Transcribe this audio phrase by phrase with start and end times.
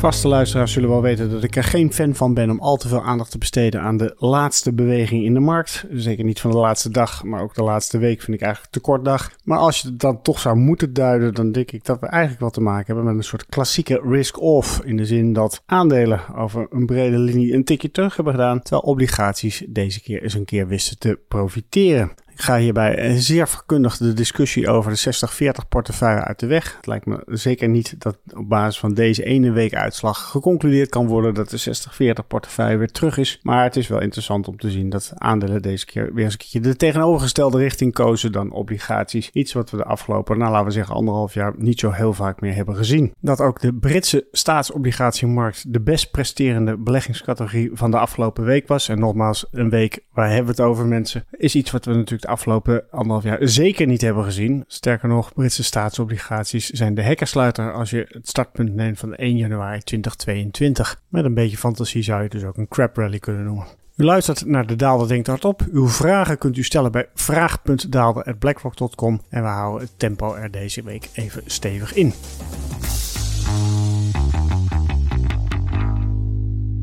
[0.00, 2.88] Vaste luisteraars zullen wel weten dat ik er geen fan van ben om al te
[2.88, 5.84] veel aandacht te besteden aan de laatste beweging in de markt.
[5.90, 8.80] Zeker niet van de laatste dag, maar ook de laatste week vind ik eigenlijk te
[8.80, 9.30] kort dag.
[9.44, 12.42] Maar als je het dan toch zou moeten duiden, dan denk ik dat we eigenlijk
[12.42, 14.80] wat te maken hebben met een soort klassieke risk-off.
[14.84, 18.82] In de zin dat aandelen over een brede linie een tikje terug hebben gedaan, terwijl
[18.82, 22.12] obligaties deze keer eens een keer wisten te profiteren.
[22.40, 26.76] Ga hierbij een zeer verkundig de discussie over de 60-40 portefeuille uit de weg.
[26.76, 31.06] Het lijkt me zeker niet dat op basis van deze ene week uitslag geconcludeerd kan
[31.06, 33.40] worden dat de 60-40 portefeuille weer terug is.
[33.42, 36.38] Maar het is wel interessant om te zien dat aandelen deze keer weer eens een
[36.38, 39.30] keertje de tegenovergestelde richting kozen dan obligaties.
[39.32, 42.40] Iets wat we de afgelopen, nou laten we zeggen anderhalf jaar, niet zo heel vaak
[42.40, 43.14] meer hebben gezien.
[43.20, 48.88] Dat ook de Britse staatsobligatiemarkt de best presterende beleggingscategorie van de afgelopen week was.
[48.88, 52.29] En nogmaals, een week, waar hebben we het over mensen, is iets wat we natuurlijk
[52.30, 54.64] afgelopen anderhalf jaar zeker niet hebben gezien.
[54.66, 59.82] Sterker nog, Britse staatsobligaties zijn de hekkersluiter als je het startpunt neemt van 1 januari
[59.82, 61.02] 2022.
[61.08, 63.66] Met een beetje fantasie zou je dus ook een crap rally kunnen noemen.
[63.96, 65.62] U luistert naar De Daalder Denkt Hardop.
[65.72, 71.08] Uw vragen kunt u stellen bij vraag.daalder.blackrock.com en we houden het tempo er deze week
[71.14, 72.12] even stevig in.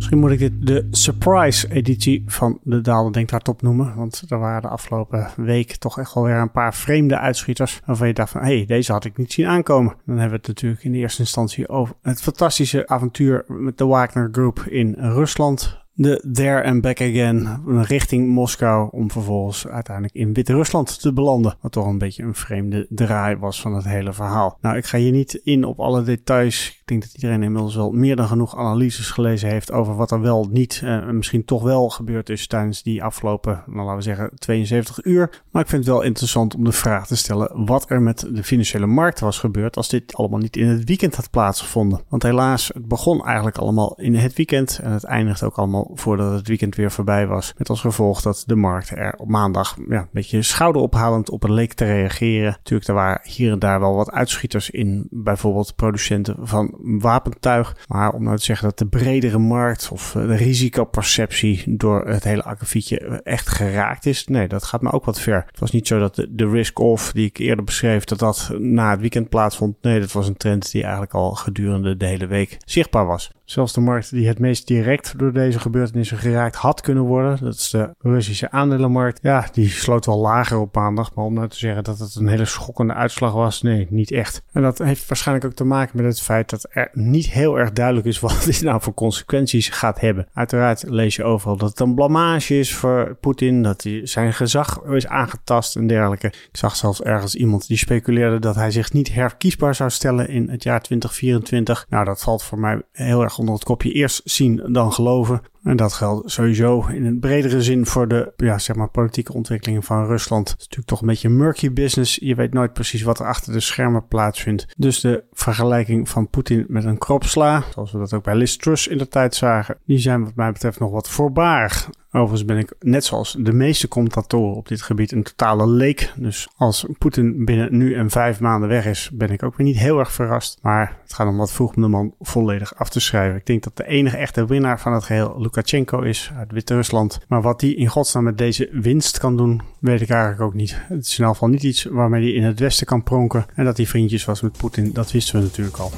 [0.09, 3.95] Misschien moet ik dit de surprise-editie van de Daalder Denkt Hardop noemen.
[3.95, 7.81] Want er waren de afgelopen week toch echt wel weer een paar vreemde uitschieters.
[7.85, 9.95] Waarvan je dacht van, hé, hey, deze had ik niet zien aankomen.
[10.05, 13.85] Dan hebben we het natuurlijk in de eerste instantie over het fantastische avontuur met de
[13.85, 20.33] Wagner Group in Rusland de There and Back Again richting Moskou om vervolgens uiteindelijk in
[20.33, 21.57] Wit-Rusland te belanden.
[21.61, 24.57] Wat toch een beetje een vreemde draai was van het hele verhaal.
[24.61, 26.67] Nou, ik ga hier niet in op alle details.
[26.67, 30.21] Ik denk dat iedereen inmiddels wel meer dan genoeg analyses gelezen heeft over wat er
[30.21, 34.01] wel niet en uh, misschien toch wel gebeurd is tijdens die afgelopen, nou, laten we
[34.01, 35.43] zeggen, 72 uur.
[35.51, 38.43] Maar ik vind het wel interessant om de vraag te stellen wat er met de
[38.43, 42.01] financiële markt was gebeurd als dit allemaal niet in het weekend had plaatsgevonden.
[42.07, 46.31] Want helaas, het begon eigenlijk allemaal in het weekend en het eindigt ook allemaal voordat
[46.31, 47.53] het weekend weer voorbij was.
[47.57, 51.73] Met als gevolg dat de markt er op maandag ja, een beetje schouderophalend op leek
[51.73, 52.51] te reageren.
[52.51, 57.77] Natuurlijk, er waren hier en daar wel wat uitschieters in, bijvoorbeeld producenten van wapentuig.
[57.87, 62.43] Maar om nou te zeggen dat de bredere markt of de risicoperceptie door het hele
[62.43, 65.43] akkefietje echt geraakt is, nee, dat gaat me ook wat ver.
[65.47, 68.99] Het was niet zo dat de risk-off die ik eerder beschreef, dat dat na het
[68.99, 69.75] weekend plaatsvond.
[69.81, 73.31] Nee, dat was een trend die eigenlijk al gedurende de hele week zichtbaar was.
[73.49, 77.53] Zelfs de markt die het meest direct door deze gebeurtenissen geraakt had kunnen worden, dat
[77.53, 79.19] is de Russische aandelenmarkt.
[79.21, 82.27] Ja, die sloot wel lager op maandag, maar om nou te zeggen dat het een
[82.27, 84.43] hele schokkende uitslag was, nee, niet echt.
[84.51, 87.71] En dat heeft waarschijnlijk ook te maken met het feit dat er niet heel erg
[87.71, 90.27] duidelijk is wat dit nou voor consequenties gaat hebben.
[90.33, 94.83] Uiteraard lees je overal dat het een blamage is voor Poetin, dat hij zijn gezag
[94.83, 96.27] is aangetast en dergelijke.
[96.27, 100.49] Ik zag zelfs ergens iemand die speculeerde dat hij zich niet herkiesbaar zou stellen in
[100.49, 101.85] het jaar 2024.
[101.89, 105.41] Nou, dat valt voor mij heel erg onder het kopje eerst zien dan geloven.
[105.67, 109.83] En dat geldt sowieso in een bredere zin voor de ja, zeg maar politieke ontwikkelingen
[109.83, 110.49] van Rusland.
[110.49, 112.15] Het is natuurlijk toch een beetje murky business.
[112.21, 114.65] Je weet nooit precies wat er achter de schermen plaatsvindt.
[114.77, 118.55] Dus de vergelijking van Poetin met een kropsla, zoals we dat ook bij Liz
[118.87, 121.89] in de tijd zagen, die zijn wat mij betreft nog wat voorbarig.
[122.11, 126.13] Overigens ben ik, net zoals de meeste commentatoren op dit gebied, een totale leek.
[126.15, 129.77] Dus als Poetin binnen nu en vijf maanden weg is, ben ik ook weer niet
[129.77, 130.59] heel erg verrast.
[130.61, 133.37] Maar het gaat om wat vroeg om de man volledig af te schrijven.
[133.37, 137.19] Ik denk dat de enige echte winnaar van het geheel Lukashenko is uit Wit-Rusland.
[137.27, 140.77] Maar wat hij in godsnaam met deze winst kan doen, weet ik eigenlijk ook niet.
[140.87, 143.45] Het is in ieder geval niet iets waarmee hij in het westen kan pronken.
[143.55, 145.91] En dat hij vriendjes was met Poetin, dat wisten we natuurlijk al.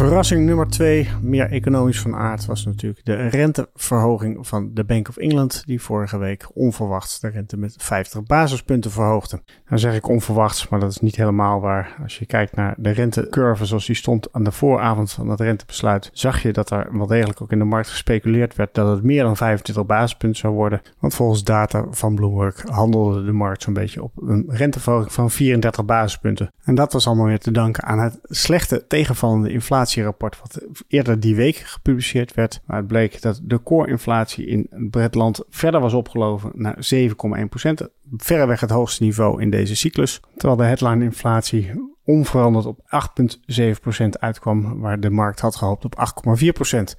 [0.00, 5.16] Verrassing nummer twee, meer economisch van aard, was natuurlijk de renteverhoging van de Bank of
[5.16, 9.42] England, die vorige week onverwachts de rente met 50 basispunten verhoogde.
[9.66, 11.96] Nou zeg ik onverwachts, maar dat is niet helemaal waar.
[12.02, 16.10] Als je kijkt naar de rentecurve zoals die stond aan de vooravond van het rentebesluit,
[16.12, 19.22] zag je dat er wel degelijk ook in de markt gespeculeerd werd dat het meer
[19.22, 20.80] dan 25 basispunten zou worden.
[20.98, 25.84] Want volgens data van Bloomberg handelde de markt zo'n beetje op een renteverhoging van 34
[25.84, 26.52] basispunten.
[26.64, 29.88] En dat was allemaal weer te danken aan het slechte tegenvallende inflatie
[30.40, 32.60] wat eerder die week gepubliceerd werd.
[32.66, 37.86] Maar het bleek dat de core-inflatie in het land verder was opgelopen naar 7,1%.
[38.16, 40.20] Verreweg het hoogste niveau in deze cyclus.
[40.36, 41.70] Terwijl de headline-inflatie
[42.04, 42.78] onveranderd op
[43.98, 46.00] 8,7% uitkwam, waar de markt had gehoopt op 8,4%.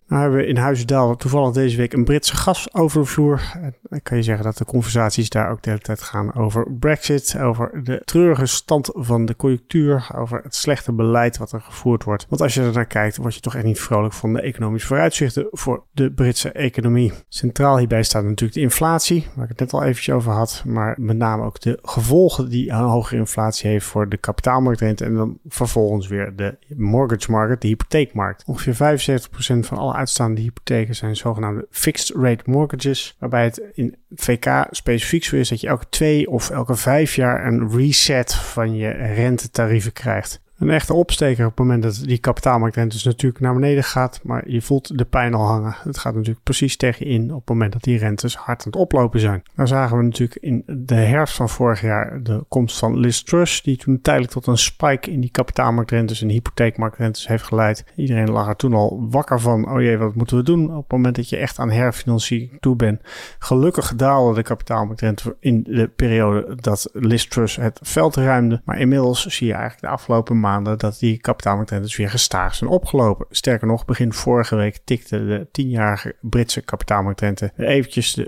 [0.08, 3.42] Nou hebben we in Huizendaal toevallig deze week een Britse gas over de vloer.
[3.82, 7.38] Dan kan je zeggen dat de conversaties daar ook de hele tijd gaan over Brexit,
[7.40, 12.26] over de treurige stand van de conjunctuur, over het slechte beleid wat er gevoerd wordt.
[12.30, 14.88] Want als je er naar kijkt, word je toch echt niet vrolijk van de economische
[14.88, 17.14] vooruitzichten voor de Britse economie.
[17.28, 20.96] Centraal hierbij staat natuurlijk de inflatie, waar ik het net al eventjes over had, maar
[21.02, 25.38] met name ook de gevolgen die een hogere inflatie heeft voor de kapitaalmarktrente En dan
[25.48, 28.44] vervolgens weer de mortgage market, de hypotheekmarkt.
[28.46, 33.16] Ongeveer 75% van alle uitstaande hypotheken zijn zogenaamde fixed rate mortgages.
[33.20, 37.46] Waarbij het in VK specifiek zo is dat je elke twee of elke vijf jaar
[37.46, 42.96] een reset van je rentetarieven krijgt een echte opsteker op het moment dat die kapitaalmarktrente
[42.96, 44.20] dus natuurlijk naar beneden gaat.
[44.24, 45.76] Maar je voelt de pijn al hangen.
[45.84, 48.76] Het gaat natuurlijk precies tegen in op het moment dat die rentes hard aan het
[48.76, 49.44] oplopen zijn.
[49.56, 53.24] Nou zagen we natuurlijk in de herfst van vorig jaar de komst van Liz.
[53.64, 57.84] Die toen tijdelijk tot een spike in die kapitaalmarktrentes en hypotheekmarktrentes heeft geleid.
[57.96, 59.72] Iedereen lag er toen al wakker van.
[59.72, 62.76] Oh jee, wat moeten we doen op het moment dat je echt aan herfinanciering toe
[62.76, 63.02] bent.
[63.40, 68.62] Gelukkig daalde de kapitaalmarktrente in de periode dat Liz het veld ruimde.
[68.66, 73.26] Maar inmiddels zie je eigenlijk de afgelopen maanden dat die kapitaalmarktrentes weer gestaag zijn opgelopen.
[73.30, 78.28] Sterker nog, begin vorige week tikte de 10-jarige Britse kapitaalmarktrente eventjes de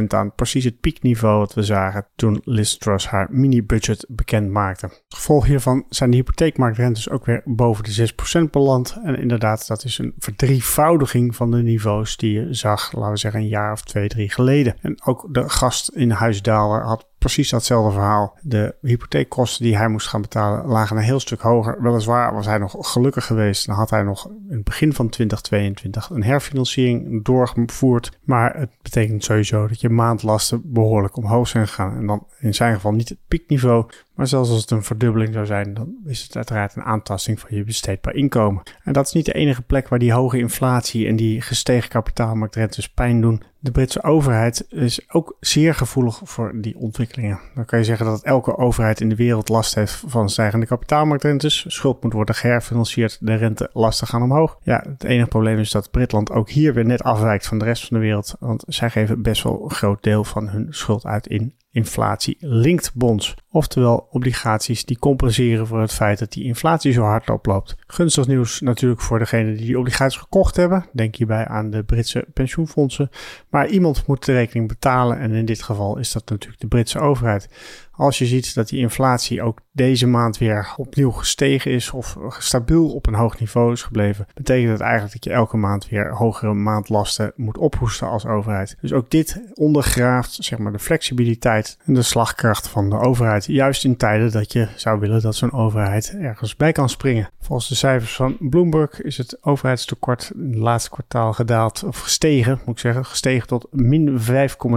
[0.00, 0.34] 4,5% aan.
[0.34, 4.90] Precies het piekniveau wat we zagen toen Liz Truss haar mini-budget bekend maakte.
[5.08, 8.12] Gevolg hiervan zijn de hypotheekmarktrentes ook weer boven de
[8.46, 8.98] 6% beland.
[9.04, 13.40] En inderdaad, dat is een verdrievoudiging van de niveaus die je zag, laten we zeggen,
[13.40, 14.76] een jaar of twee, drie geleden.
[14.80, 18.38] En ook de gast in Huisdaler had precies datzelfde verhaal.
[18.42, 21.82] De hypotheekkosten die hij moest gaan betalen lagen een heel stuk hoger.
[21.82, 23.66] Weliswaar was hij nog gelukkig geweest.
[23.66, 28.18] Dan had hij nog in het begin van 2022 een herfinanciering doorgevoerd.
[28.24, 31.96] Maar het betekent sowieso dat je maandlasten behoorlijk omhoog zijn gegaan.
[31.96, 33.86] En dan in zijn geval niet het piekniveau,
[34.16, 37.56] maar zelfs als het een verdubbeling zou zijn, dan is het uiteraard een aantasting van
[37.56, 38.62] je besteedbaar inkomen.
[38.84, 42.88] En dat is niet de enige plek waar die hoge inflatie en die gestegen kapitaalmarktrentes
[42.88, 43.42] pijn doen.
[43.58, 47.40] De Britse overheid is ook zeer gevoelig voor die ontwikkelingen.
[47.54, 51.64] Dan kan je zeggen dat elke overheid in de wereld last heeft van stijgende kapitaalmarktrentes.
[51.68, 54.58] Schuld moet worden geherfinancierd, de rentelasten gaan omhoog.
[54.62, 57.86] Ja, het enige probleem is dat Britland ook hier weer net afwijkt van de rest
[57.86, 58.34] van de wereld.
[58.40, 63.34] Want zij geven best wel een groot deel van hun schuld uit in inflatie-linked bonds.
[63.50, 67.76] Oftewel obligaties die compenseren voor het feit dat die inflatie zo hard oploopt.
[67.86, 70.86] Gunstig nieuws natuurlijk voor degenen die die obligaties gekocht hebben.
[70.92, 73.10] Denk hierbij aan de Britse pensioenfondsen.
[73.50, 76.98] Maar iemand moet de rekening betalen en in dit geval is dat natuurlijk de Britse
[76.98, 77.48] overheid.
[77.96, 82.94] Als je ziet dat die inflatie ook deze maand weer opnieuw gestegen is of stabiel
[82.94, 86.54] op een hoog niveau is gebleven, betekent dat eigenlijk dat je elke maand weer hogere
[86.54, 88.76] maandlasten moet ophoesten als overheid.
[88.80, 93.44] Dus ook dit ondergraaft zeg maar de flexibiliteit en de slagkracht van de overheid.
[93.44, 97.30] Juist in tijden dat je zou willen dat zo'n overheid ergens bij kan springen.
[97.40, 102.60] Volgens de cijfers van Bloomberg is het overheidstekort in het laatste kwartaal gedaald of gestegen,
[102.64, 104.18] moet ik zeggen, gestegen tot min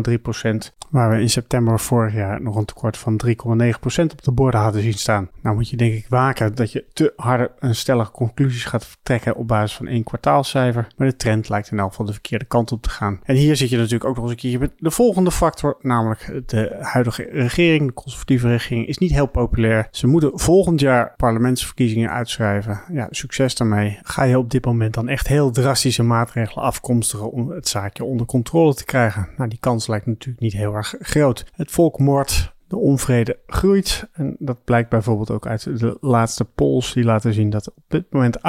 [0.09, 0.73] 5,3 procent.
[0.89, 3.33] Waar we in september vorig jaar nog een tekort van 3,9%
[4.11, 5.29] op de borden hadden zien staan.
[5.41, 9.35] Nou moet je denk ik waken dat je te harde en stellige conclusies gaat trekken
[9.35, 10.87] op basis van één kwartaalcijfer.
[10.97, 13.19] Maar de trend lijkt in elk geval de verkeerde kant op te gaan.
[13.23, 16.41] En hier zit je natuurlijk ook nog eens een keer met de volgende factor, namelijk
[16.45, 19.87] de huidige regering, de conservatieve regering, is niet heel populair.
[19.91, 22.81] Ze moeten volgend jaar parlementsverkiezingen uitschrijven.
[22.91, 23.99] Ja, succes daarmee.
[24.03, 28.25] Ga je op dit moment dan echt heel drastische maatregelen afkomstigen om het zaakje onder
[28.25, 29.29] controle te krijgen?
[29.37, 31.45] Nou, die kans lijkt natuurlijk niet heel erg groot.
[31.55, 34.09] Het volk moordt de onvrede groeit.
[34.13, 38.05] En dat blijkt bijvoorbeeld ook uit de laatste polls die laten zien dat op dit
[38.09, 38.41] moment 58%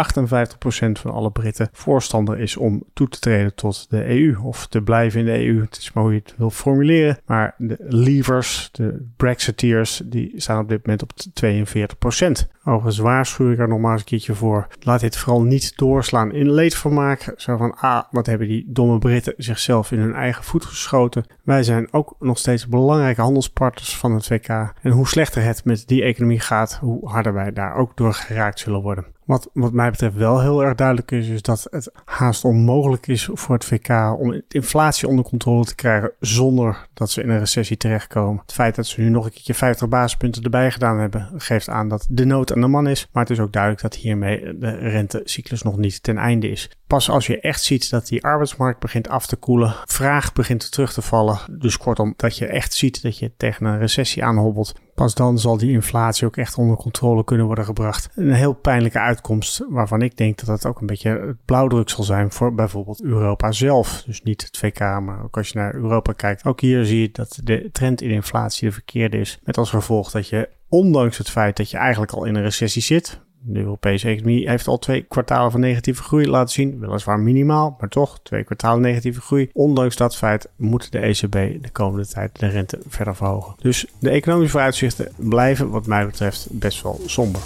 [0.92, 5.20] van alle Britten voorstander is om toe te treden tot de EU of te blijven
[5.20, 5.60] in de EU.
[5.60, 7.18] Het is maar hoe je het wil formuleren.
[7.26, 11.12] Maar de leavers, de Brexiteers, die staan op dit moment op
[11.44, 12.48] 42%.
[12.64, 14.66] Overigens waarschuw ik er nog maar eens een keertje voor.
[14.80, 17.32] Laat dit vooral niet doorslaan in leedvermaak.
[17.36, 21.24] Zo van, ah, wat hebben die domme Britten zichzelf in hun eigen voet geschoten.
[21.44, 24.48] Wij zijn ook nog steeds belangrijke handelspartners van het WK.
[24.82, 28.58] En hoe slechter het met die economie gaat, hoe harder wij daar ook door geraakt
[28.58, 29.06] zullen worden.
[29.30, 33.28] Wat, wat mij betreft wel heel erg duidelijk is, is dat het haast onmogelijk is
[33.32, 37.76] voor het VK om inflatie onder controle te krijgen zonder dat ze in een recessie
[37.76, 38.40] terechtkomen.
[38.42, 41.88] Het feit dat ze nu nog een keertje 50 basispunten erbij gedaan hebben, geeft aan
[41.88, 43.08] dat de nood aan de man is.
[43.12, 46.70] Maar het is ook duidelijk dat hiermee de rentecyclus nog niet ten einde is.
[46.86, 50.92] Pas als je echt ziet dat die arbeidsmarkt begint af te koelen, vraag begint terug
[50.92, 51.38] te vallen.
[51.50, 54.74] Dus kortom, dat je echt ziet dat je tegen een recessie aanhobbelt.
[55.00, 58.08] Pas dan zal die inflatie ook echt onder controle kunnen worden gebracht.
[58.14, 62.04] Een heel pijnlijke uitkomst waarvan ik denk dat het ook een beetje het blauwdruk zal
[62.04, 64.02] zijn voor bijvoorbeeld Europa zelf.
[64.06, 66.44] Dus niet het VK, maar ook als je naar Europa kijkt.
[66.44, 69.38] Ook hier zie je dat de trend in inflatie de verkeerde is.
[69.44, 72.82] Met als gevolg dat je ondanks het feit dat je eigenlijk al in een recessie
[72.82, 76.80] zit, de Europese economie heeft al twee kwartalen van negatieve groei laten zien.
[76.80, 79.50] Weliswaar minimaal, maar toch twee kwartalen negatieve groei.
[79.52, 83.54] Ondanks dat feit moet de ECB de komende tijd de rente verder verhogen.
[83.58, 87.40] Dus de economische vooruitzichten blijven wat mij betreft best wel somber.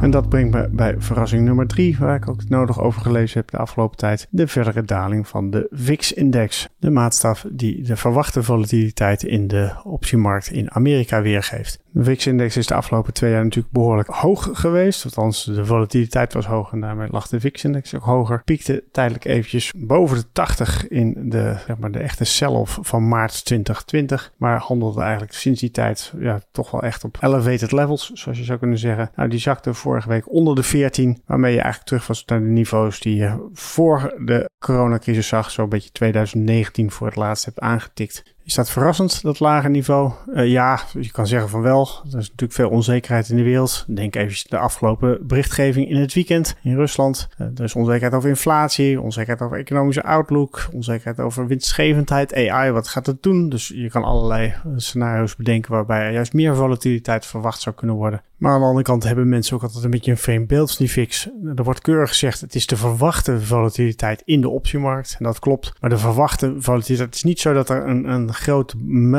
[0.00, 3.50] En dat brengt me bij verrassing nummer drie, waar ik ook nodig over gelezen heb
[3.50, 4.26] de afgelopen tijd.
[4.30, 6.68] De verdere daling van de VIX-index.
[6.78, 11.80] De maatstaf die de verwachte volatiliteit in de optiemarkt in Amerika weergeeft.
[11.90, 15.04] De VIX-index is de afgelopen twee jaar natuurlijk behoorlijk hoog geweest.
[15.04, 18.42] Althans, de volatiliteit was hoog en daarmee lag de VIX-index ook hoger.
[18.44, 23.44] Piekte tijdelijk eventjes boven de 80 in de, zeg maar, de echte sell-off van maart
[23.44, 24.32] 2020.
[24.36, 28.44] Maar handelde eigenlijk sinds die tijd ja, toch wel echt op elevated levels, zoals je
[28.44, 29.10] zou kunnen zeggen.
[29.16, 32.46] Nou, die zakte vorige week onder de 14, waarmee je eigenlijk terug was naar de
[32.46, 35.50] niveaus die je voor de coronacrisis zag.
[35.50, 38.36] Zo'n beetje 2019 voor het laatst hebt aangetikt.
[38.48, 40.12] Is dat verrassend, dat lage niveau?
[40.26, 41.88] Uh, ja, je kan zeggen van wel.
[42.12, 43.84] Er is natuurlijk veel onzekerheid in de wereld.
[43.88, 47.28] Denk even de afgelopen berichtgeving in het weekend in Rusland.
[47.38, 52.88] Uh, er is onzekerheid over inflatie, onzekerheid over economische outlook, onzekerheid over winstgevendheid, AI, wat
[52.88, 53.48] gaat het doen?
[53.48, 57.96] Dus je kan allerlei eh, scenario's bedenken waarbij er juist meer volatiliteit verwacht zou kunnen
[57.96, 58.22] worden.
[58.38, 60.76] Maar aan de andere kant hebben mensen ook altijd een beetje een vreemd beeld van
[60.78, 61.28] die fix.
[61.56, 65.16] Er wordt keurig gezegd, het is de verwachte volatiliteit in de optiemarkt.
[65.18, 65.72] En dat klopt.
[65.80, 68.74] Maar de verwachte volatiliteit, het is niet zo dat er een, een groot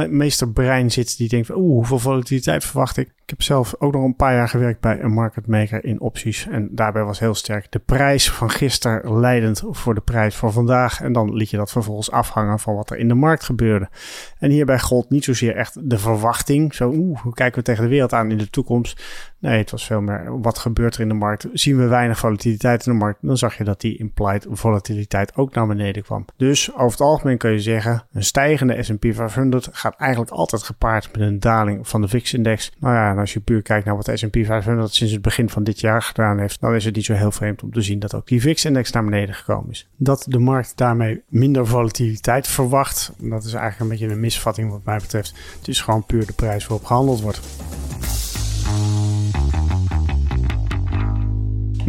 [0.09, 3.13] meesterbrein zit die denkt, oeh, hoeveel volatiliteit verwacht ik?
[3.29, 6.47] Ik heb zelf ook nog een paar jaar gewerkt bij een market maker in opties.
[6.47, 11.01] En daarbij was heel sterk de prijs van gisteren leidend voor de prijs van vandaag.
[11.01, 13.89] En dan liet je dat vervolgens afhangen van wat er in de markt gebeurde.
[14.39, 16.73] En hierbij gold niet zozeer echt de verwachting.
[16.73, 19.03] Zo, oeh, hoe kijken we tegen de wereld aan in de toekomst?
[19.39, 21.47] Nee, het was veel meer wat gebeurt er in de markt.
[21.53, 25.53] Zien we weinig volatiliteit in de markt, dan zag je dat die implied volatiliteit ook
[25.53, 26.25] naar beneden kwam.
[26.37, 31.09] Dus over het algemeen kun je zeggen, een stijgende S&P 500 gaat eigenlijk altijd gepaard
[31.11, 32.71] met een daling van de VIX-index.
[32.79, 35.63] Nou ja, als je puur kijkt naar wat de S&P 500 sinds het begin van
[35.63, 38.15] dit jaar gedaan heeft, dan is het niet zo heel vreemd om te zien dat
[38.15, 39.87] ook die VIX-index naar beneden gekomen is.
[39.95, 44.83] Dat de markt daarmee minder volatiliteit verwacht, dat is eigenlijk een beetje een misvatting wat
[44.83, 45.33] mij betreft.
[45.57, 47.39] Het is gewoon puur de prijs waarop gehandeld wordt.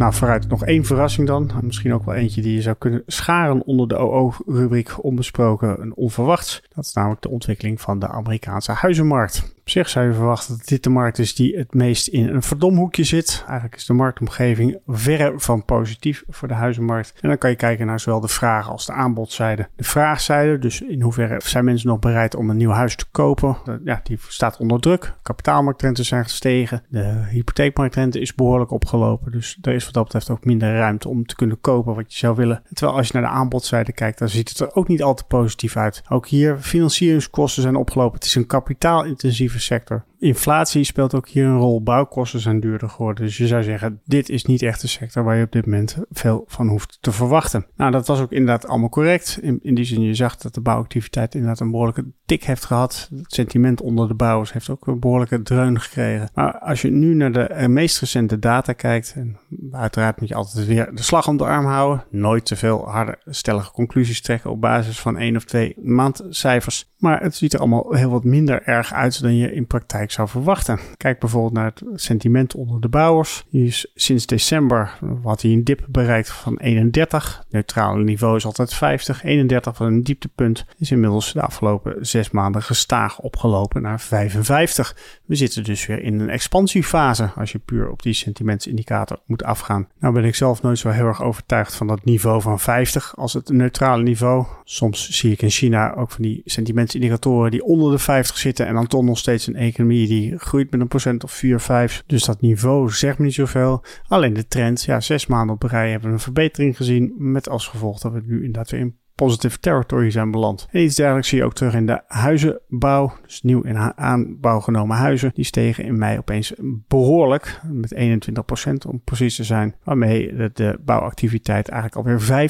[0.01, 1.51] Nou, vooruit nog één verrassing dan.
[1.61, 6.63] Misschien ook wel eentje die je zou kunnen scharen onder de OO-rubriek onbesproken en onverwachts.
[6.75, 9.53] Dat is namelijk de ontwikkeling van de Amerikaanse huizenmarkt.
[9.71, 13.03] Zich zou je verwachten dat dit de markt is die het meest in een verdomhoekje
[13.03, 13.43] zit.
[13.47, 17.13] Eigenlijk is de marktomgeving verre van positief voor de huizenmarkt.
[17.21, 19.67] En dan kan je kijken naar zowel de vraag als de aanbodzijde.
[19.75, 23.57] De vraagzijde, dus in hoeverre zijn mensen nog bereid om een nieuw huis te kopen?
[23.83, 25.13] Ja, die staat onder druk.
[25.21, 26.83] Kapitaalmarktrentes zijn gestegen.
[26.89, 29.31] De hypotheekmarktrente is behoorlijk opgelopen.
[29.31, 32.17] Dus er is wat dat betreft ook minder ruimte om te kunnen kopen wat je
[32.17, 32.63] zou willen.
[32.73, 35.23] Terwijl als je naar de aanbodzijde kijkt, dan ziet het er ook niet al te
[35.23, 36.01] positief uit.
[36.09, 38.15] Ook hier, financieringskosten zijn opgelopen.
[38.15, 40.05] Het is een kapitaalintensieve sector.
[40.21, 41.83] Inflatie speelt ook hier een rol.
[41.83, 43.25] Bouwkosten zijn duurder geworden.
[43.25, 45.97] Dus je zou zeggen, dit is niet echt een sector waar je op dit moment
[46.09, 47.65] veel van hoeft te verwachten.
[47.75, 49.39] Nou, dat was ook inderdaad allemaal correct.
[49.41, 53.09] In, die zin, je zag dat de bouwactiviteit inderdaad een behoorlijke tik heeft gehad.
[53.15, 56.29] Het sentiment onder de bouwers heeft ook een behoorlijke dreun gekregen.
[56.33, 59.37] Maar als je nu naar de eh, meest recente data kijkt, en
[59.71, 62.05] uiteraard moet je altijd weer de slag om de arm houden.
[62.09, 66.89] Nooit te veel harde, stellige conclusies trekken op basis van één of twee maandcijfers.
[66.97, 70.27] Maar het ziet er allemaal heel wat minder erg uit dan je in praktijk zou
[70.27, 70.79] verwachten.
[70.97, 73.43] Kijk bijvoorbeeld naar het sentiment onder de bouwers.
[73.49, 77.43] Die is sinds december had hij een dip bereikt van 31.
[77.49, 79.23] Neutrale niveau is altijd 50.
[79.23, 84.95] 31 van een dieptepunt is inmiddels de afgelopen zes maanden gestaag opgelopen naar 55.
[85.25, 89.87] We zitten dus weer in een expansiefase als je puur op die sentimentsindicator moet afgaan.
[89.99, 93.33] Nou ben ik zelf nooit zo heel erg overtuigd van dat niveau van 50 als
[93.33, 94.45] het neutrale niveau.
[94.63, 98.73] Soms zie ik in China ook van die sentimentsindicatoren die onder de 50 zitten en
[98.73, 102.03] dan toch nog steeds een economie die groeit met een procent of 4, 5.
[102.05, 103.83] Dus dat niveau zegt me niet zoveel.
[104.07, 107.67] Alleen de trend, ja, zes maanden op rij hebben we een verbetering gezien met als
[107.67, 110.67] gevolg dat we nu inderdaad weer in positive territory zijn beland.
[110.71, 113.13] En iets dergelijks zie je ook terug in de huizenbouw.
[113.25, 115.31] Dus nieuw in aanbouw genomen huizen.
[115.33, 116.53] Die stegen in mei opeens
[116.87, 117.61] behoorlijk.
[117.71, 119.75] Met 21% om precies te zijn.
[119.83, 122.49] Waarmee de, de bouwactiviteit eigenlijk alweer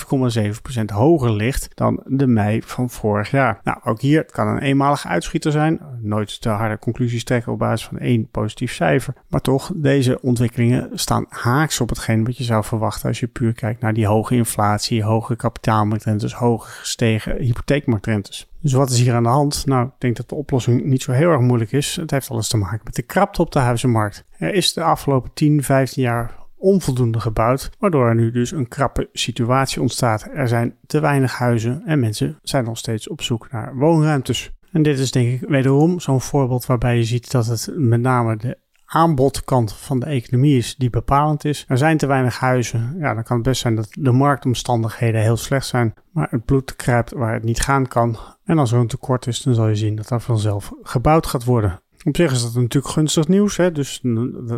[0.80, 3.60] 5,7% hoger ligt dan de mei van vorig jaar.
[3.64, 5.80] Nou, ook hier kan een eenmalige uitschieter zijn.
[6.02, 9.14] Nooit te harde conclusies trekken op basis van één positief cijfer.
[9.30, 13.54] Maar toch, deze ontwikkelingen staan haaks op hetgeen wat je zou verwachten als je puur
[13.54, 18.50] kijkt naar die hoge inflatie, hoge kapitaalmarktrentes, hoge gestegen hypotheekmarktrentes.
[18.60, 19.66] Dus wat is hier aan de hand?
[19.66, 21.96] Nou, ik denk dat de oplossing niet zo heel erg moeilijk is.
[21.96, 24.24] Het heeft alles te maken met de krapte op de huizenmarkt.
[24.38, 29.10] Er is de afgelopen 10, 15 jaar onvoldoende gebouwd, waardoor er nu dus een krappe
[29.14, 30.28] situatie ontstaat.
[30.34, 34.52] Er zijn te weinig huizen en mensen zijn nog steeds op zoek naar woonruimtes.
[34.72, 38.38] En dit is denk ik wederom zo'n voorbeeld waarbij je ziet dat het met name
[38.38, 38.58] de
[38.94, 41.66] aanbodkant van de economie is die bepalend is.
[41.68, 42.96] Er zijn te weinig huizen.
[42.98, 45.94] Ja, dan kan het best zijn dat de marktomstandigheden heel slecht zijn.
[46.12, 48.18] Maar het bloed kruipt waar het niet gaan kan.
[48.44, 51.44] En als er een tekort is, dan zal je zien dat er vanzelf gebouwd gaat
[51.44, 51.82] worden.
[52.04, 53.58] Op zich is dat natuurlijk gunstig nieuws.
[53.58, 53.72] Hè?
[53.72, 54.02] Dus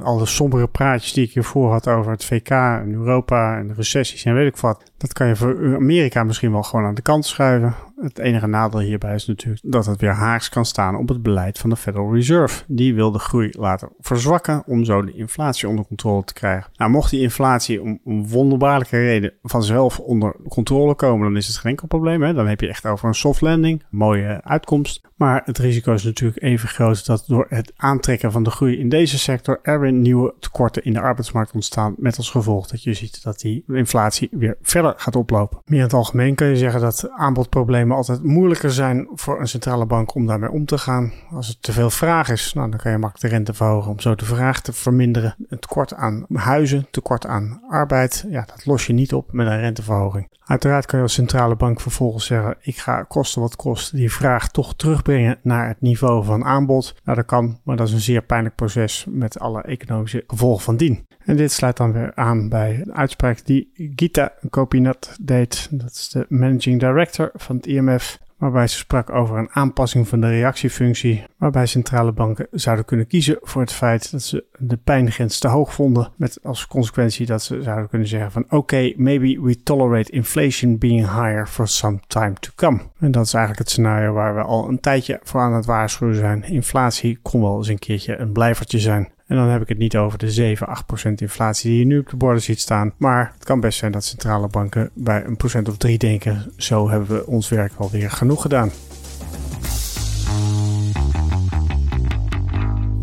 [0.03, 4.23] alle sombere praatjes die ik hiervoor had over het VK en Europa en de recessies
[4.23, 4.91] en weet ik wat.
[5.03, 7.75] Dat kan je voor Amerika misschien wel gewoon aan de kant schuiven.
[8.01, 11.59] Het enige nadeel hierbij is natuurlijk dat het weer haaks kan staan op het beleid
[11.59, 12.63] van de Federal Reserve.
[12.67, 16.71] Die wil de groei laten verzwakken om zo de inflatie onder controle te krijgen.
[16.75, 21.57] Nou, mocht die inflatie om een wonderbaarlijke reden vanzelf onder controle komen, dan is het
[21.57, 22.21] geen enkel probleem.
[22.21, 22.33] Hè?
[22.33, 25.01] Dan heb je echt over een soft landing, mooie uitkomst.
[25.15, 28.89] Maar het risico is natuurlijk even groot dat door het aantrekken van de groei in
[28.89, 31.95] deze sector er weer nieuwe tekorten in de arbeidsmarkt ontstaan.
[31.97, 35.61] Met als gevolg dat je ziet dat die inflatie weer verder gaat oplopen.
[35.65, 39.85] Meer in het algemeen kun je zeggen dat aanbodproblemen altijd moeilijker zijn voor een centrale
[39.85, 41.11] bank om daarmee om te gaan.
[41.31, 43.99] Als het te veel vraag is, nou, dan kan je makkelijk de rente verhogen om
[43.99, 45.35] zo de vraag te verminderen.
[45.47, 49.59] Een tekort aan huizen, tekort aan arbeid, ja, dat los je niet op met een
[49.59, 50.31] renteverhoging.
[50.45, 54.49] Uiteraard kan je als centrale bank vervolgens zeggen: ik ga kosten wat kost die vraag
[54.49, 56.95] toch terugbrengen naar het niveau van aanbod.
[57.03, 60.77] Nou, dat kan, maar dat is een zeer pijnlijk proces met alle economische gevolgen van
[60.77, 61.05] dien.
[61.25, 65.67] En dit sluit dan weer aan bij een uitspraak die Gita Kopinat deed.
[65.71, 70.21] Dat is de managing director van het IMF waarbij ze sprak over een aanpassing van
[70.21, 75.39] de reactiefunctie, waarbij centrale banken zouden kunnen kiezen voor het feit dat ze de pijngrens
[75.39, 79.63] te hoog vonden, met als consequentie dat ze zouden kunnen zeggen van oké, maybe we
[79.63, 82.79] tolerate inflation being higher for some time to come.
[82.99, 86.15] En dat is eigenlijk het scenario waar we al een tijdje voor aan het waarschuwen
[86.15, 86.43] zijn.
[86.43, 89.11] Inflatie kon wel eens een keertje een blijvertje zijn.
[89.33, 92.09] En dan heb ik het niet over de 7, 8% inflatie die je nu op
[92.09, 92.93] de borden ziet staan.
[92.97, 96.89] Maar het kan best zijn dat centrale banken bij een procent of drie denken: zo
[96.89, 98.71] hebben we ons werk alweer genoeg gedaan.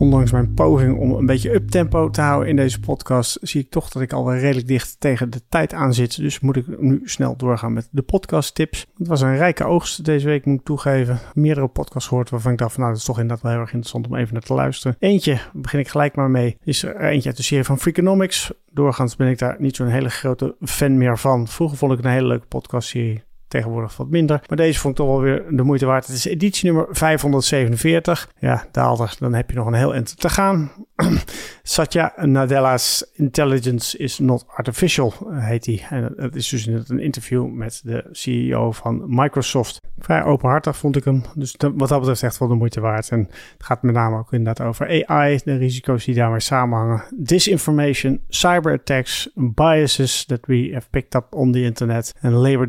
[0.00, 3.88] Ondanks mijn poging om een beetje uptempo te houden in deze podcast, zie ik toch
[3.88, 6.16] dat ik alweer redelijk dicht tegen de tijd aan zit.
[6.16, 8.86] Dus moet ik nu snel doorgaan met de podcast tips.
[8.96, 11.18] Het was een rijke oogst deze week, moet ik toegeven.
[11.34, 13.72] Meerdere podcasts gehoord waarvan ik dacht van nou, dat is toch inderdaad wel heel erg
[13.72, 14.96] interessant om even naar te luisteren.
[14.98, 18.52] Eentje, begin ik gelijk maar mee, is er eentje uit de serie van Freakonomics.
[18.72, 21.48] Doorgaans ben ik daar niet zo'n hele grote fan meer van.
[21.48, 24.40] Vroeger vond ik een hele leuke podcastserie tegenwoordig wat minder.
[24.48, 26.06] Maar deze vond ik toch wel weer de moeite waard.
[26.06, 28.30] Het is editie nummer 547.
[28.38, 30.70] Ja, daalder, dan heb je nog een heel eind te gaan.
[31.62, 35.86] Satya Nadella's Intelligence is not artificial, heet hij.
[35.90, 39.80] En dat is dus een interview met de CEO van Microsoft.
[39.98, 41.22] Vrij openhartig vond ik hem.
[41.34, 43.08] Dus wat dat betreft echt wel de moeite waard.
[43.08, 47.02] En het gaat met name ook inderdaad over AI, de risico's die daarmee samenhangen.
[47.16, 52.66] Disinformation, cyberattacks, biases that we have picked up on the internet en labor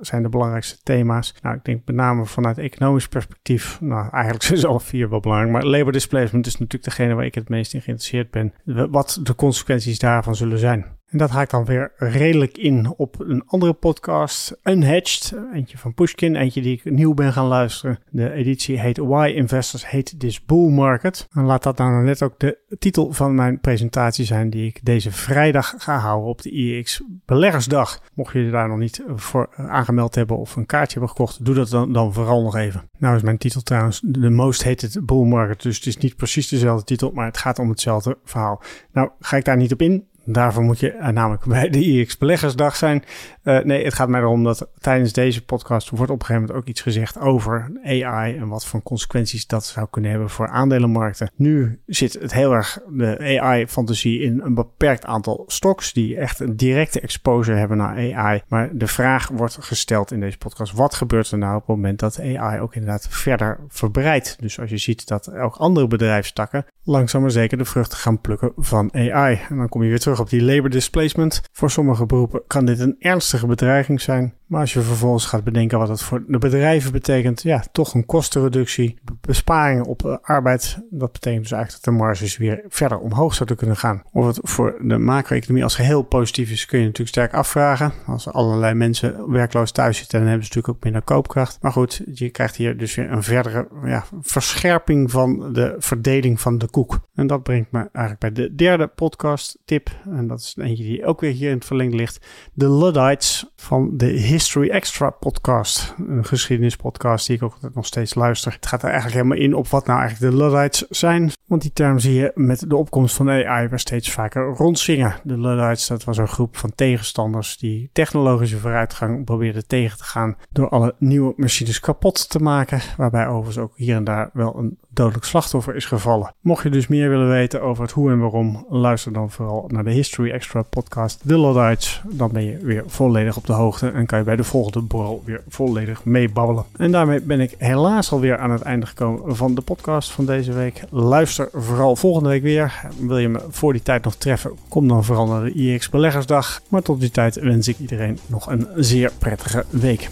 [0.00, 1.34] zijn de belangrijkste thema's.
[1.42, 5.20] Nou, ik denk met name vanuit economisch perspectief, nou eigenlijk zijn ze alle vier wel
[5.20, 8.52] belangrijk, maar labor displacement is natuurlijk degene waar ik het meest in geïnteresseerd ben.
[8.90, 10.86] Wat de consequenties daarvan zullen zijn.
[11.14, 15.34] En dat haakt dan weer redelijk in op een andere podcast, Unhatched.
[15.52, 17.98] Eentje van Pushkin, eentje die ik nieuw ben gaan luisteren.
[18.10, 21.28] De editie heet Why Investors Hate This Bull Market.
[21.32, 25.10] En laat dat nou net ook de titel van mijn presentatie zijn die ik deze
[25.10, 28.02] vrijdag ga houden op de IEX Beleggersdag.
[28.14, 31.68] Mocht je daar nog niet voor aangemeld hebben of een kaartje hebben gekocht, doe dat
[31.68, 32.88] dan, dan vooral nog even.
[32.98, 36.48] Nou is mijn titel trouwens The Most Hated Bull Market, dus het is niet precies
[36.48, 38.62] dezelfde titel, maar het gaat om hetzelfde verhaal.
[38.92, 40.06] Nou ga ik daar niet op in.
[40.24, 43.04] Daarvoor moet je uh, namelijk bij de IX Beleggersdag zijn.
[43.44, 46.62] Uh, nee, het gaat mij erom dat tijdens deze podcast wordt op een gegeven moment
[46.62, 51.30] ook iets gezegd over AI en wat voor consequenties dat zou kunnen hebben voor aandelenmarkten.
[51.36, 56.56] Nu zit het heel erg de AI-fantasie in een beperkt aantal stocks die echt een
[56.56, 58.42] directe exposure hebben naar AI.
[58.48, 61.98] Maar de vraag wordt gesteld in deze podcast: wat gebeurt er nou op het moment
[61.98, 64.36] dat AI ook inderdaad verder verbreidt?
[64.40, 68.52] Dus als je ziet dat ook andere bedrijfstakken langzaam maar zeker de vruchten gaan plukken
[68.56, 69.40] van AI.
[69.48, 71.42] En dan kom je weer terug op die labor displacement.
[71.52, 72.96] Voor sommige beroepen kan dit een
[73.34, 74.34] ernstige bedreiging zijn.
[74.54, 78.06] Maar als je vervolgens gaat bedenken wat het voor de bedrijven betekent, ja, toch een
[78.06, 80.78] kostenreductie, besparingen op eh, arbeid.
[80.90, 84.02] Dat betekent dus eigenlijk dat de marges weer verder omhoog zouden kunnen gaan.
[84.12, 87.92] Of het voor de macro-economie als geheel positief is, kun je natuurlijk sterk afvragen.
[88.06, 91.58] Als allerlei mensen werkloos thuis zitten, dan hebben ze natuurlijk ook minder koopkracht.
[91.60, 96.58] Maar goed, je krijgt hier dus weer een verdere ja, verscherping van de verdeling van
[96.58, 97.00] de koek.
[97.14, 99.90] En dat brengt me eigenlijk bij de derde podcast tip.
[100.04, 102.26] En dat is eentje die ook weer hier in het verlengde ligt.
[102.52, 105.94] De Luddites van de History Extra podcast.
[106.08, 108.52] Een geschiedenispodcast die ik ook nog steeds luister.
[108.52, 111.30] Het gaat er eigenlijk helemaal in op wat nou eigenlijk de Luddites zijn.
[111.46, 115.14] Want die term zie je met de opkomst van AI weer steeds vaker rondzingen.
[115.22, 120.36] De Luddites, dat was een groep van tegenstanders die technologische vooruitgang probeerden tegen te gaan
[120.52, 122.80] door alle nieuwe machines kapot te maken.
[122.96, 126.34] Waarbij overigens ook hier en daar wel een dodelijk slachtoffer is gevallen.
[126.40, 129.84] Mocht je dus meer willen weten over het hoe en waarom, luister dan vooral naar
[129.84, 132.02] de History Extra podcast, The Luddites.
[132.04, 134.80] Dan ben je weer volledig op de hoogte en kan je wij bij de volgende
[134.80, 136.64] borrel weer volledig meebabbelen.
[136.76, 140.52] En daarmee ben ik helaas alweer aan het einde gekomen van de podcast van deze
[140.52, 140.82] week.
[140.90, 142.80] Luister vooral volgende week weer.
[142.98, 146.60] Wil je me voor die tijd nog treffen, kom dan vooral naar de IX Beleggersdag.
[146.68, 150.08] Maar tot die tijd wens ik iedereen nog een zeer prettige week.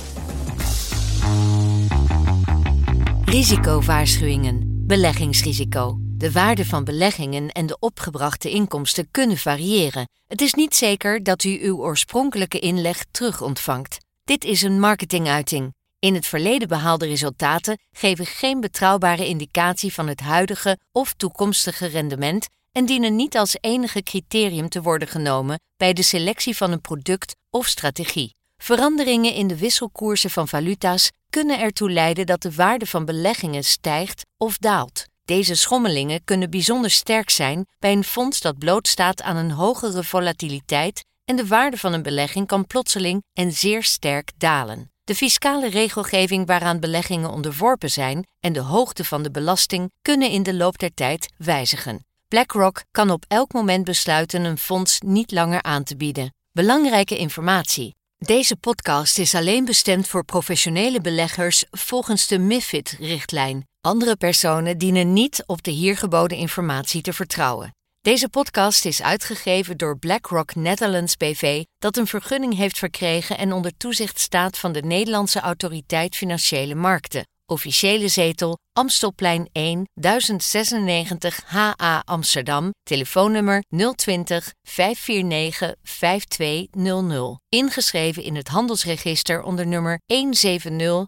[3.24, 4.60] Risicowaarschuwingen.
[4.86, 5.96] Beleggingsrisico.
[5.98, 10.08] De waarde van beleggingen en de opgebrachte inkomsten kunnen variëren.
[10.26, 13.98] Het is niet zeker dat u uw oorspronkelijke inleg terug ontvangt.
[14.24, 15.74] Dit is een marketinguiting.
[15.98, 22.46] In het verleden behaalde resultaten geven geen betrouwbare indicatie van het huidige of toekomstige rendement
[22.72, 27.36] en dienen niet als enige criterium te worden genomen bij de selectie van een product
[27.50, 28.34] of strategie.
[28.56, 34.26] Veranderingen in de wisselkoersen van valuta's kunnen ertoe leiden dat de waarde van beleggingen stijgt
[34.36, 35.04] of daalt.
[35.24, 41.04] Deze schommelingen kunnen bijzonder sterk zijn bij een fonds dat blootstaat aan een hogere volatiliteit
[41.24, 44.90] en de waarde van een belegging kan plotseling en zeer sterk dalen.
[45.04, 50.42] De fiscale regelgeving waaraan beleggingen onderworpen zijn en de hoogte van de belasting kunnen in
[50.42, 52.06] de loop der tijd wijzigen.
[52.28, 56.34] BlackRock kan op elk moment besluiten een fonds niet langer aan te bieden.
[56.52, 57.94] Belangrijke informatie.
[58.18, 63.68] Deze podcast is alleen bestemd voor professionele beleggers volgens de MIFID-richtlijn.
[63.80, 67.72] Andere personen dienen niet op de hier geboden informatie te vertrouwen.
[68.02, 73.76] Deze podcast is uitgegeven door BlackRock Netherlands BV, dat een vergunning heeft verkregen en onder
[73.76, 77.26] toezicht staat van de Nederlandse Autoriteit Financiële Markten.
[77.46, 82.70] Officiële zetel Amstelplein 1 1096 HA Amsterdam.
[82.82, 87.38] Telefoonnummer 020 549 5200.
[87.48, 91.06] Ingeschreven in het handelsregister onder nummer 170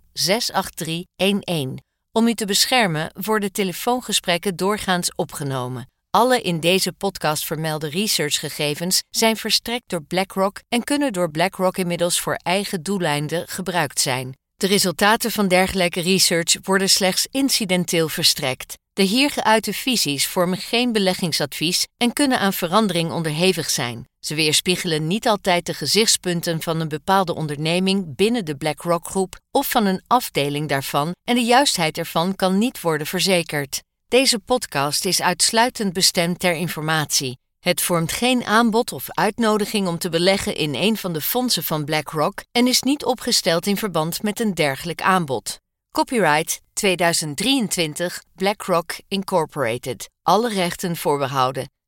[2.13, 5.93] Om u te beschermen worden telefoongesprekken doorgaans opgenomen.
[6.15, 12.21] Alle in deze podcast vermelde researchgegevens zijn verstrekt door BlackRock en kunnen door BlackRock inmiddels
[12.21, 14.37] voor eigen doeleinden gebruikt zijn.
[14.55, 18.75] De resultaten van dergelijke research worden slechts incidenteel verstrekt.
[18.93, 24.05] De hier geuite visies vormen geen beleggingsadvies en kunnen aan verandering onderhevig zijn.
[24.19, 29.71] Ze weerspiegelen niet altijd de gezichtspunten van een bepaalde onderneming binnen de BlackRock groep of
[29.71, 33.83] van een afdeling daarvan en de juistheid ervan kan niet worden verzekerd.
[34.15, 37.39] Deze podcast is uitsluitend bestemd ter informatie.
[37.59, 41.85] Het vormt geen aanbod of uitnodiging om te beleggen in een van de fondsen van
[41.85, 45.61] BlackRock en is niet opgesteld in verband met een dergelijk aanbod.
[45.91, 50.11] Copyright 2023 BlackRock Incorporated.
[50.23, 51.74] Alle rechten voorbehouden.